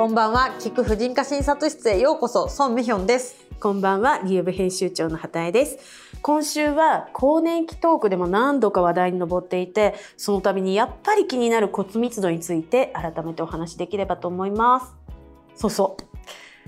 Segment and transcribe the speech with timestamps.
[0.00, 0.56] こんばんは。
[0.58, 2.48] 聞く婦人科診察室へようこそ。
[2.48, 3.36] ソンミヒョンです。
[3.60, 4.22] こんばんは。
[4.24, 5.78] リューブ編集長の畑江です。
[6.22, 14.86] 今週は更年期トークでも何度か話題に上っていてその度にやっぱり気になる骨密度について改めてお話しできればと思います。
[15.54, 16.18] そうそう。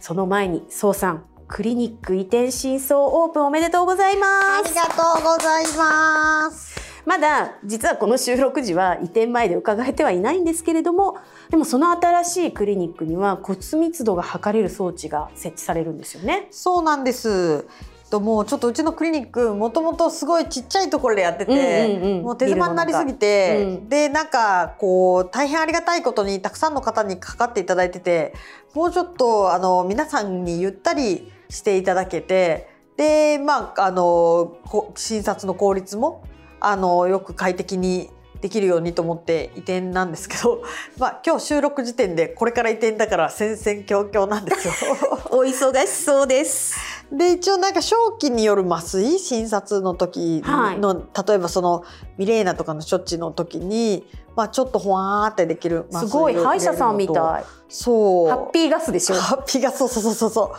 [0.00, 1.24] その前にそうさん。
[1.48, 4.26] クリニック移転真相オープンおめでとうございま
[4.62, 4.68] す。
[4.68, 6.75] ありがとうございます
[7.06, 11.16] まだ実はこの収録時は移転前で伺えてはいないんですけれども
[11.50, 16.48] でもその新しいクリニックには骨密度が測れる装置が設置されるんですよね。
[16.50, 17.66] そうなんです。
[18.10, 28.32] ともうちょっとうちのクリニックもともとすごいちっちゃいところでやってて、うんうんうん、もう手狭になりすぎて、うん、でなんかこう大変ありがたいことにたくさんの方にかかっていただいてて
[28.74, 34.56] もうちょっとあの皆さんにゆったりしていただけてでまああの
[34.94, 36.22] 診察の効率も
[36.60, 38.10] あのよく快適に
[38.40, 40.62] できるようにと思って移転なんですけど、
[40.98, 44.74] まあ、今日収録時点でこれから移転だから戦々恐々なんですよ。
[45.30, 46.76] お忙しそうです。
[47.10, 51.84] で一応なんか正気による麻酔診察の時の、はい、例えばその
[52.18, 57.44] ミレーナとかの処置の時に、まあ、ちょっとほわーってできる麻酔すごい歯医者さんみたい。
[57.68, 58.28] そう。
[58.28, 59.16] ハッピーガスでしょ。
[59.18, 60.50] ハッピーガスそうそうそうそう。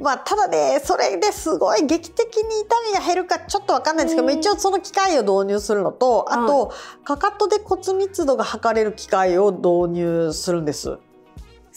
[0.00, 6.72] まあ、ただねそれですごい劇的に痛みが減るかちょっと分かんないんですけど、うん、一応その機械を導入するのとあと、
[7.04, 10.98] かかとで骨密度が測れる機械を導入するんです。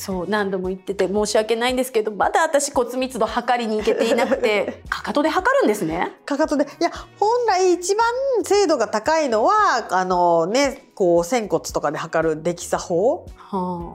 [0.00, 6.16] そう何度も言ってて申し訳ないんですけどまだ私骨密度測りに行けていなくて かかとで測るんですね。
[6.24, 8.06] かかとでいや本来一番
[8.44, 13.26] 精度が高いのはあのねこう仙骨とかで測るデキサ法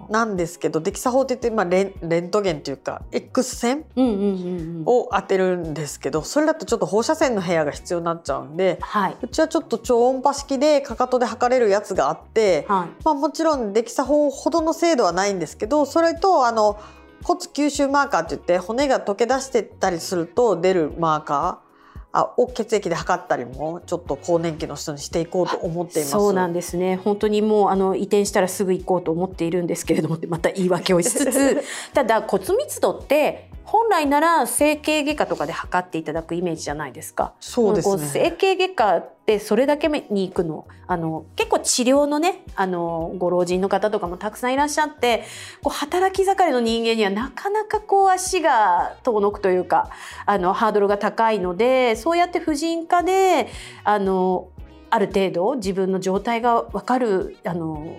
[0.10, 3.86] なんですけど、はあ、デキサ法って言って、まあ、レンレントゲンっていうか X 線
[4.86, 16.80] を当てるんですけどそれだとちょっと放射線の部屋が必要になっちゃうんで、はい、うちはちょっと超音波式でかかとで測れるやつがあって、はい、まあ、もちろんデキサ法ほどの精度はないんですけどそれとあの
[17.24, 21.65] 骨吸収マーカーって言って骨が溶け出してったりすると出るマーカーあ
[22.38, 26.12] を血液で測ったりもちょっと更年期の人にしていこうと思っています。
[26.12, 26.96] そうなんですね。
[26.98, 37.34] 本当にもうあの移転したらすぐ行こうと思っているんですけれどもまた言い訳をしつつ ただ骨密度って本来なら整形外科とかで測っていただくイメージじゃないですか。
[37.40, 38.06] そうですね。
[38.06, 45.24] 整形外科ってそれだけに行くの、あの結構治療のね、あのご老人の方とかもたくさんいらっしゃって、
[45.64, 49.90] こう働き盛りの人間にはなかなかこう足が遠のくというか、
[50.26, 53.50] あのハードルが高いので、そうやって婦人科で
[53.84, 54.50] あの
[54.92, 57.98] ある程度自分の状態がわかるあの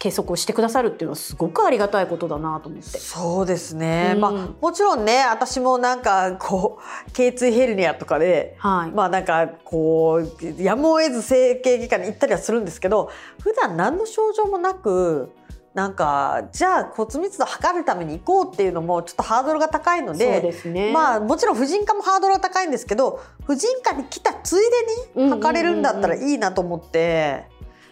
[0.00, 2.98] 計測をしてくださるっていうのはすごくありがたいことだなと思って。
[2.98, 6.78] そうですね、うん、まあもちろんね私もなんかこ
[7.08, 13.10] う頸椎ヘルニアとかで、はい、まあなんかこうやむを得ず整形外科に行ったりはするんですけど
[13.42, 15.32] 普段何の症状もなく
[15.74, 24.60] なんかじゃあ骨密度測るために行こうっていうのもちょっとハードルが高いので、ね、まあもちろん婦人科もハードルは高いんですけど婦人科に来たつい
[25.14, 27.49] でに測れるんだったらいいなと思って。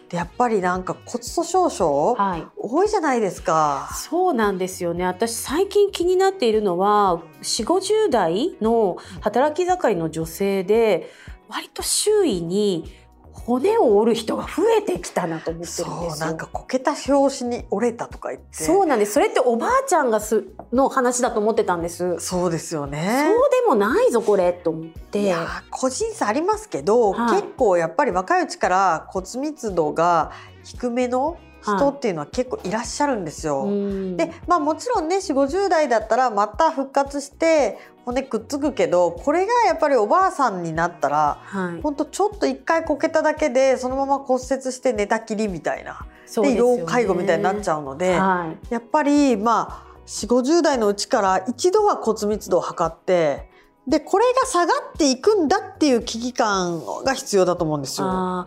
[0.09, 3.89] でやっぱりなんか骨粗しょう症、はい、多いじゃないですか。
[3.93, 5.05] そうなんですよね。
[5.05, 11.11] 私最近気になっているのは4 5 0代の働き盛りの女性で
[11.47, 12.91] 割と周囲に
[13.33, 18.63] 骨を折る人が増えてきたなと思ってるんですなんかこけた拍子に折れたとか言って。
[18.63, 19.13] そうなんです。
[19.13, 22.19] それっておばあちゃんがすの話だと思ってたんです。
[22.19, 23.25] そうですよね。
[23.33, 25.21] そうでもないぞこれと思って。
[25.23, 30.31] いや個人差ありますけど、はい、結構やっぱり若いうちから骨密度が
[30.63, 33.65] 低めの人っていうのは結構いらっしゃるんですよ。
[33.65, 46.05] はい、でまあもちろんね4 5 0代だったらまた復活して骨くっつくけどこれがやっぱりおばあさんになったら、はい、ほんとちょっと一回こけただけでそのまま骨折して寝たきりみたいな
[46.35, 53.49] で、要介護みたいになっちゃうので、はい、やっぱりまあ4 5 0代のうちから一度は骨密度を測って
[53.87, 58.45] でこれが下がっていくんだっていう危機感が必要だと思うんですよ。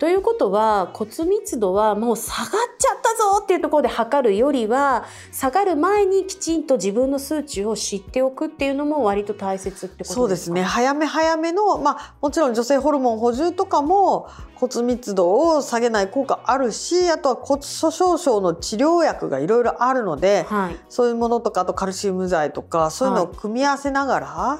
[0.00, 10.14] ということは骨密度はもう下がっちゃったぞっていうところで測るよりは下がる前にきちんと自分の数値を知っておくっていうのも割と大切ってことですか？
[10.14, 10.62] そうですね。
[10.62, 24.58] 早め早めの、まあ、もちろん女性ホルモン補充とかも骨密度を下げない効果あるしあとは骨粗しょう症の治療薬がいろいろあるので、はい、そういうものとかあとカルシウム剤とかそういうのを組み合わせながら、はい、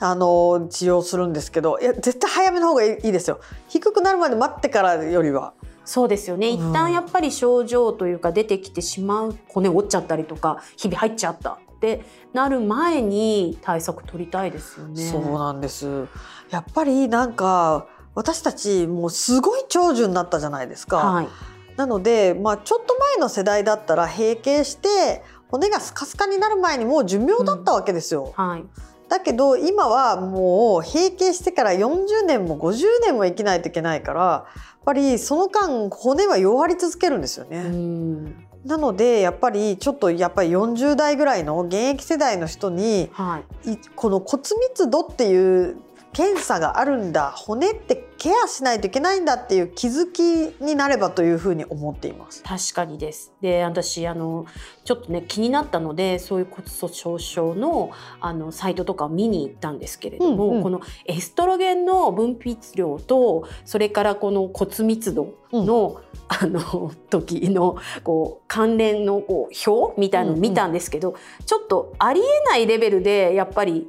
[0.00, 3.40] あの治療するんですけどいや絶対早めの方がいいですよ。
[3.68, 5.54] 低くなるまで待ってからよりは。
[5.84, 15.02] そうですよね、一旦やっぱり症状というか出てきてしまう骨折っちゃったりとかひび入っちゃったってなる前に対策取りたいですよね。
[15.02, 16.06] そうなんです
[16.50, 20.98] やっぱりなんか私たちもうすごい長寿になったじゃないですか。
[20.98, 21.28] はい
[21.76, 28.34] なので、まあ、ちょっと前の世代だったら閉経して骨がスカスカになる前にもう寿命だったわけですよ。
[28.36, 28.64] はい。
[29.10, 37.58] だけど今はもう閉経してから40年も50年も生きないといけないからやっぱりその間骨は弱り続けるんですよね。
[37.58, 38.46] うん。
[38.64, 43.72] なのでやっぱりちょっとやっぱり40代ぐらいの現役世代の人にはい。
[43.72, 45.76] いこの骨密度っていう
[46.12, 50.22] 検査があるんだ骨ってケアしないといけないんだっていう気づき
[50.62, 52.42] になればというふうに思っています。
[52.42, 53.32] 確かにです。
[53.40, 54.44] で私あの
[54.84, 57.90] ちょっとね気になったのでそういう骨粗しょう症の
[58.20, 73.88] あのサイトとかを見に行ったんですけれども、うんうんこのエストロゲンの分泌量とそれからこの骨密度の、あの時のこう関連のこう表みたいのを見たんですけど、ちょっとありえないレベルでやっぱり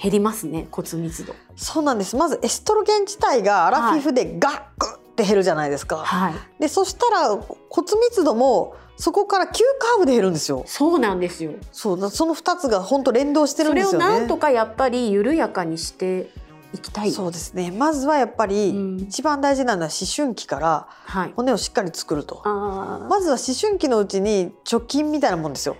[0.00, 1.34] 減りますね骨密度。
[1.56, 5.96] そうなんですまずエストロゲン自体がアラフィフでガッグって減るじゃないですか。
[5.98, 6.34] はい。
[6.60, 7.30] でそしたら
[7.70, 10.64] 骨密度もそこから急カーブで減るんですよ。
[10.66, 11.52] そうなんですよ。
[11.72, 14.06] そうだその2つが本当連動してるんですよね。
[14.06, 16.30] なんとかやっぱり緩やかにして
[16.72, 17.10] いきたい。
[17.10, 21.32] そうですねまずはやっぱりうん一番大事なのは思春期からはい。
[21.34, 22.42] 骨をしっかり作ると。
[22.44, 25.76] あーまずは思春期のうちに貯金みたいなもんですよ。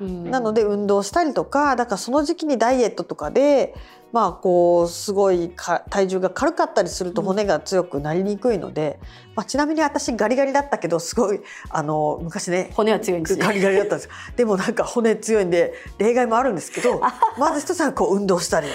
[0.00, 0.30] うん。
[0.30, 3.74] なので運動したりとかだからその時期にダイエットとかで
[4.12, 7.26] まあこうすごいか体重が軽かったりするとうん。
[7.28, 8.98] 骨が強くなりにくいので、
[9.36, 13.44] まあ、ちなみに私ガリガリだったけどすごいあの昔ね骨は強いんですね。
[13.44, 14.10] ガリガリだったんです。
[14.36, 17.00] でもなんか骨強いんで例外もあるんですけど
[17.38, 18.68] まず一つはこう運動したり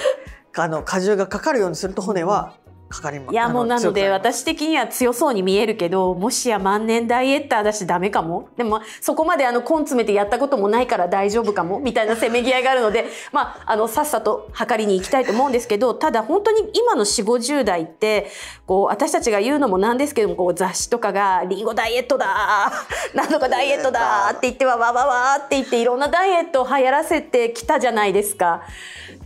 [0.57, 2.53] あの荷重がかかるようにすると骨は
[2.89, 3.33] かかります。
[3.33, 18.27] いやもうなので私的には強そうに見えるけどもしや万年ダイエッターだしダメかもでもそこまであの根詰めてやったこともないから大丈夫かもみたいなせめぎ合いがあるので、まあ、あのさっさと測りに行きたいと思うんですけどただ本当に今の4 5 0代って
[18.65, 22.71] こう私たちが言うのもなんですけどもこう雑誌とかが「リンゴダイエットだ!
[23.13, 28.61] 」「なんとかダイエットだ!」って言ってわわわわって言っていろんなダイエットを流行らせてきたじゃないですか。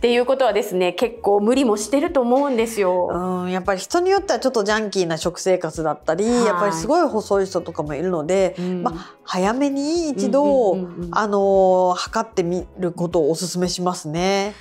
[0.00, 3.10] ていうことはですね結構無理もしてると思うんですよ。
[3.12, 6.44] うん、やっぱり人によってはちょっとジャンキーな食生活だったり、はい。
[6.44, 8.82] やっぱりすごい細い人とかもいるので、うん。
[8.82, 14.54] まあ、早めに一度、うんうんうんうんあの測ってみることをお勧めしますね。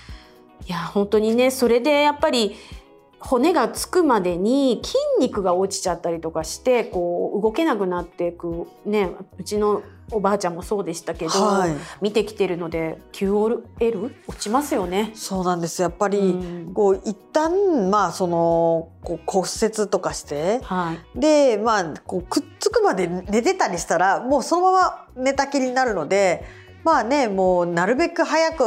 [0.65, 2.55] いや本当にねそれでやっぱり
[3.19, 13.63] 骨がつくまでに筋肉が落ちちゃったりとかしてこう動けなくなっていくねうちのおばあちゃんもそうでしたけど、はい、見てきてるので QOL
[14.27, 15.11] 落ちますよね。
[15.13, 15.81] そうなんです。
[15.81, 16.73] やっぱり、うん。
[16.73, 26.43] こう一旦まあそのこう骨折とかしてはい、でまあこうくっつくまで寝てたりしたらもうそのまま寝たきりになるので
[26.83, 28.63] まあねもうなるべく早く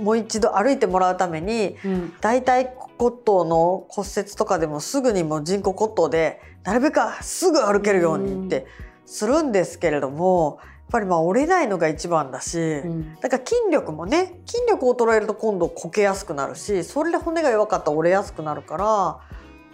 [0.00, 2.12] もう一度歩いてもらうためにうん。
[2.20, 8.66] 大腿骨頭の骨折とかでもすぐにもう人工骨頭でなるべくすぐ歩けるようにって
[9.06, 19.20] するんですけれどもやっぱりまあ折れないのが一番だし、うんだから筋力もね筋力を衰えると今度こけやすくなるしそれで骨が弱かったら折れやすくなるから、ま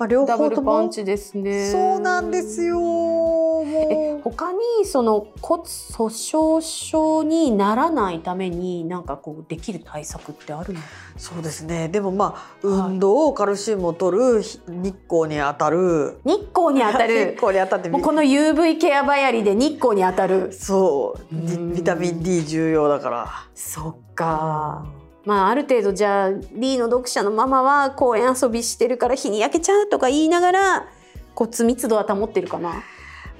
[0.00, 1.72] あ、両ダブルパ方ともンチですね。
[1.72, 3.45] そうなんですよ。
[3.64, 5.62] え他にその骨
[5.96, 10.80] 粗しょう症にならないためになんかこうできる対策ってあるの？
[11.16, 11.88] そうですね。
[11.88, 12.90] でもまあはい。
[12.92, 16.18] 運動カルシウムを取る日日光に当たる。
[16.24, 20.52] 日光に当た 日る光に当たってこの UV ケアばやりで日光に当たる。
[20.52, 21.34] そう。
[21.74, 23.26] ビタミン D 重要だから。
[23.54, 24.84] そっか。
[25.24, 30.86] まあある程度じゃあ D の読者のママは公園遊びしてるから日に焼けちゃうとか言いながら
[31.34, 32.74] 骨密度は保ってるかな？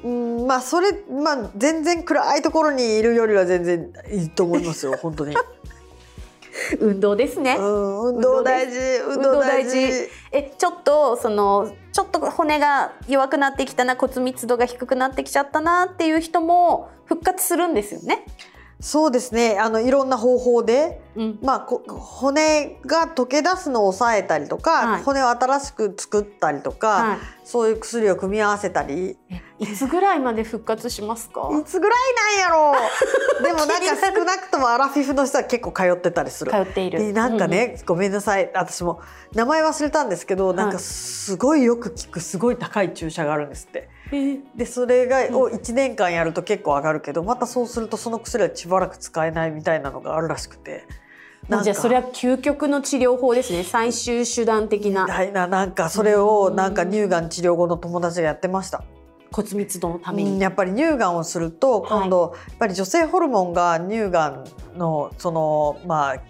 [0.04, 5.36] うんまあそれまあ全然暗いところにいるよりは全然いいと思いますよ本当に。
[6.80, 9.78] 運動ですね、うん運動大事運動大事。
[9.78, 18.24] 運動大えちょっとそのちょっと骨が弱くなってきたな骨密度が低くなってきちゃったなっていう人も復活するんですよね。
[18.80, 29.16] そうですねあのいろんな方法で、うん、まあ、こ骨が溶け出すのを抑えたりとか、はい骨を新しく作ったりとか、はそういう薬を組み合わせたり
[29.58, 31.48] いつぐらいまで復活しますか？
[31.58, 31.98] いつぐらい
[32.38, 32.74] なんやろ？
[33.40, 36.50] う でもなんか少なくともアラフィフの人は結構通ってたりする。
[36.50, 36.56] 通。
[36.58, 36.98] っている。
[36.98, 38.50] でなんかね、ごめんなさい。
[38.54, 39.00] 私も
[39.34, 43.88] 名前忘れたんですけど、なんかすごいよく効くすごい高い注射があるんですって。
[44.54, 45.34] でそれがうん。
[45.36, 50.84] を1年間やると結構上がるけどまたそうするとその薬はしばらく使えないみたいなのがあるらしくて。
[51.62, 53.62] じゃあそれは究極の治療法ですね。
[53.68, 55.06] 最終手段的な。
[55.32, 56.74] ななんかそれをうんなん。
[56.74, 58.82] か乳がん治療後の友達がやってました。
[59.36, 60.30] 骨密度のために。
[60.30, 64.44] うんやっぱり乳がんをすると今度、やっぱり女性ホルモンが乳がん
[64.78, 66.20] のそのまああ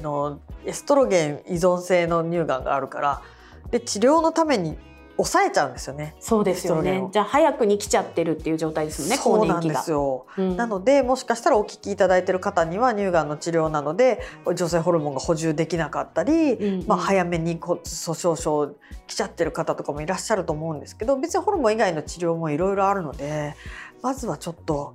[0.00, 3.22] のエストロゲン依存性の乳がんがあるから
[3.70, 4.78] で治療のために
[5.16, 6.16] 抑えちゃうんですよね。
[6.18, 7.08] そうですよね。
[7.12, 9.16] じゃあ早くに来ちゃってるっていう状態ですよね。
[9.16, 10.26] そうなんですよ。
[10.36, 14.20] うん、なのでもしかしたらお聞きいただいてる方には乳がんの治療なので
[14.54, 18.74] 女性ホルモンが補充できなかったり、うんうん、まあ早めに骨粗鬆症
[19.06, 23.54] 来ちゃってる方とかもいらっしゃると思うんですけど、別にホルモン以外の治療もいろいろあるので、
[24.02, 24.94] まずはちょっと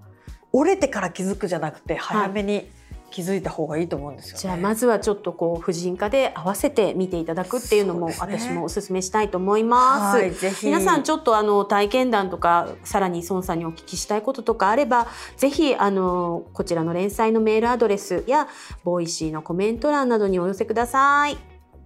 [0.51, 2.69] 折れてから気づくじゃなくて早めに、はい
[3.09, 10.33] 気づいた方がいいと思うんですよ、ね、じゃあまずはちょっとこう婦人科で合わせて見ていただくっていうのも私もお勧めしたいと思います。
[10.33, 18.47] すね、皆さんちょっとあの体験談とかさらに孫さんにお聞きしたいこととかあればぜひあのこちらの連載のメールアドレスや
[18.83, 21.37] ボイシーのコメント欄などにお寄せください。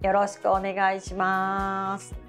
[0.02, 2.23] よろしくお願いします。